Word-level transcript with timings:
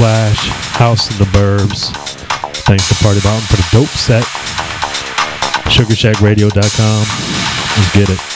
House 0.00 1.10
in 1.10 1.18
the 1.18 1.24
Burbs. 1.30 1.94
Thanks 2.64 2.88
to 2.88 2.94
Party 3.04 3.20
Mountain 3.22 3.46
for 3.48 3.56
the 3.56 3.68
dope 3.70 3.88
set. 3.88 4.24
SugarShackRadio.com. 5.68 7.04
Let's 7.76 7.94
get 7.94 8.08
it. 8.08 8.29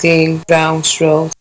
Control. 0.00 0.44
Bring 0.46 1.39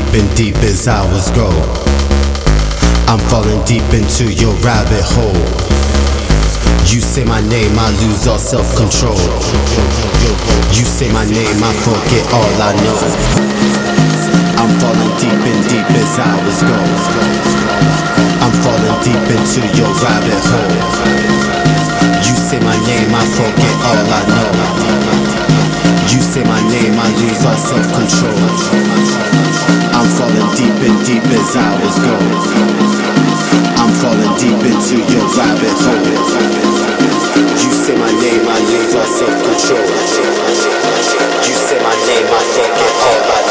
the 0.00 0.18
and 0.18 0.36
deep 0.36 0.56
as 0.64 0.88
hours 0.88 1.28
go. 1.32 1.48
I'm 3.12 3.20
falling 3.28 3.60
deep 3.64 3.84
into 3.92 4.32
your 4.32 4.54
rabbit 4.64 5.04
hole. 5.04 5.44
You 6.88 7.00
say 7.00 7.24
my 7.24 7.40
name, 7.48 7.76
I 7.76 7.90
lose 8.00 8.26
all 8.26 8.38
self 8.38 8.64
control. 8.76 9.20
You 10.72 10.84
say 10.88 11.12
my 11.12 11.24
name, 11.28 11.58
I 11.60 11.72
forget 11.84 12.24
all 12.32 12.54
I 12.62 12.72
know. 12.80 13.00
I'm 14.60 14.72
falling 14.80 15.12
deep 15.20 15.40
and 15.52 15.62
deep 15.68 15.88
as 16.00 16.16
hours 16.16 16.60
go. 16.64 16.78
I'm 18.40 18.54
falling 18.64 18.96
deep 19.04 19.24
into 19.28 19.60
your 19.76 19.92
rabbit 20.00 20.42
hole. 20.48 20.72
You 22.24 22.34
say 22.36 22.60
my 22.60 22.76
name, 22.88 23.12
I 23.12 23.24
forget 23.36 23.76
all 23.84 24.08
I 24.08 24.22
know. 24.28 25.11
You 26.12 26.20
say 26.20 26.44
my 26.44 26.60
name, 26.68 26.94
I 27.00 27.08
lose 27.16 27.42
all 27.48 27.56
self 27.56 27.86
control. 27.96 28.36
I'm 29.96 30.08
falling 30.16 30.50
deep 30.56 30.76
and 30.84 30.98
deep 31.06 31.24
as 31.32 31.56
hours 31.56 31.96
go. 32.04 32.14
I'm 33.80 33.92
falling 34.00 34.34
deep 34.38 34.60
into 34.60 34.96
your 35.10 35.26
rabbit 35.36 35.78
hole. 35.84 37.02
You 37.56 37.70
say 37.72 37.96
my 37.96 38.12
name, 38.12 38.44
I 38.46 38.58
lose 38.68 38.94
all 38.94 39.06
self-control. 39.06 39.88
You 41.46 41.54
say 41.56 41.78
my 41.82 41.96
name, 42.06 42.28
I 42.28 42.42
forget 42.54 42.94
all 43.08 43.22
I 43.32 43.41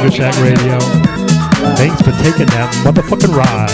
Sugar 0.00 0.12
Shack 0.16 0.34
Radio. 0.42 0.78
Thanks 1.76 2.00
for 2.00 2.12
taking 2.24 2.46
that 2.56 2.72
motherfucking 2.84 3.36
ride. 3.36 3.68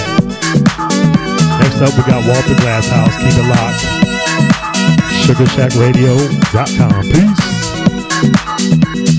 Next 1.60 1.80
up, 1.80 1.94
we 1.96 2.02
got 2.02 2.26
Walter 2.26 2.56
Glasshouse. 2.56 3.14
Keep 3.22 3.38
it 3.38 3.46
locked. 3.46 3.86
SugarShackRadio.com. 5.22 7.02
Peace. 9.06 9.15